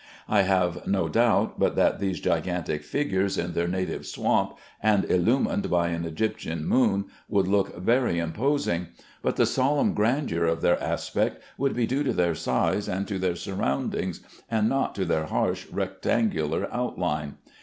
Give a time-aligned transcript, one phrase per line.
[0.27, 5.69] I have no doubt but that these gigantic figures in their native swamp, and illumined
[5.69, 8.87] by an Egyptian moon, would look very imposing,
[9.21, 13.19] but the solemn grandeur of their aspect would be due to their size and to
[13.19, 17.35] their surroundings, and not to their harsh rectangular outline.